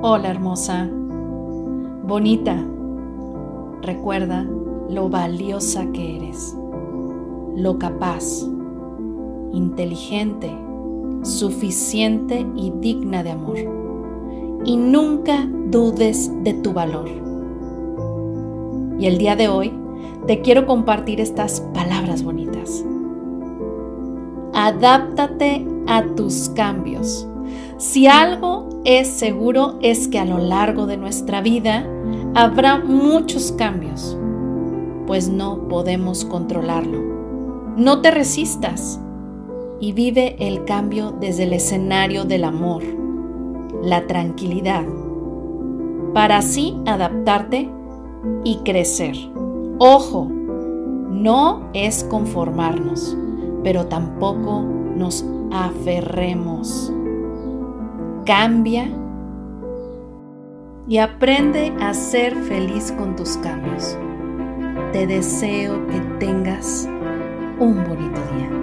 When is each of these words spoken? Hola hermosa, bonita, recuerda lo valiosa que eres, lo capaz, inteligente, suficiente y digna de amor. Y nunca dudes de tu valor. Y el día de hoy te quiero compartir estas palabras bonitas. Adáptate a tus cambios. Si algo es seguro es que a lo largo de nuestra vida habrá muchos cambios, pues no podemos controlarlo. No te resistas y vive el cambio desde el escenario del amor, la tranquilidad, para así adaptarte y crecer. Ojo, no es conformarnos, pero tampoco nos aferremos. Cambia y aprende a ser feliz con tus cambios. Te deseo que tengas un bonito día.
Hola 0.00 0.30
hermosa, 0.30 0.88
bonita, 2.04 2.56
recuerda 3.82 4.46
lo 4.88 5.08
valiosa 5.08 5.90
que 5.90 6.18
eres, 6.18 6.56
lo 7.56 7.80
capaz, 7.80 8.46
inteligente, 9.52 10.56
suficiente 11.22 12.46
y 12.54 12.70
digna 12.78 13.24
de 13.24 13.32
amor. 13.32 13.56
Y 14.64 14.76
nunca 14.76 15.48
dudes 15.68 16.30
de 16.44 16.54
tu 16.54 16.72
valor. 16.72 17.08
Y 19.00 19.06
el 19.06 19.18
día 19.18 19.34
de 19.34 19.48
hoy 19.48 19.72
te 20.28 20.42
quiero 20.42 20.64
compartir 20.64 21.20
estas 21.20 21.60
palabras 21.74 22.22
bonitas. 22.22 22.84
Adáptate 24.54 25.66
a 25.88 26.04
tus 26.14 26.50
cambios. 26.50 27.26
Si 27.76 28.06
algo 28.06 28.68
es 28.84 29.08
seguro 29.08 29.78
es 29.82 30.08
que 30.08 30.18
a 30.18 30.24
lo 30.24 30.38
largo 30.38 30.86
de 30.86 30.96
nuestra 30.96 31.40
vida 31.40 31.86
habrá 32.34 32.78
muchos 32.78 33.52
cambios, 33.52 34.16
pues 35.06 35.28
no 35.28 35.68
podemos 35.68 36.24
controlarlo. 36.24 37.02
No 37.76 38.00
te 38.00 38.10
resistas 38.10 39.00
y 39.80 39.92
vive 39.92 40.36
el 40.40 40.64
cambio 40.64 41.12
desde 41.12 41.44
el 41.44 41.52
escenario 41.52 42.24
del 42.24 42.44
amor, 42.44 42.82
la 43.82 44.06
tranquilidad, 44.06 44.84
para 46.12 46.38
así 46.38 46.76
adaptarte 46.86 47.70
y 48.44 48.56
crecer. 48.64 49.16
Ojo, 49.78 50.28
no 51.10 51.68
es 51.72 52.04
conformarnos, 52.04 53.16
pero 53.62 53.86
tampoco 53.86 54.62
nos 54.62 55.24
aferremos. 55.52 56.92
Cambia 58.28 58.86
y 60.86 60.98
aprende 60.98 61.72
a 61.80 61.94
ser 61.94 62.36
feliz 62.36 62.92
con 62.92 63.16
tus 63.16 63.38
cambios. 63.38 63.96
Te 64.92 65.06
deseo 65.06 65.86
que 65.86 65.98
tengas 66.20 66.86
un 67.58 67.82
bonito 67.88 68.20
día. 68.36 68.57